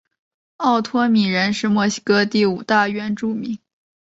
[0.57, 3.59] 奥托米人是墨西哥第五大原住民。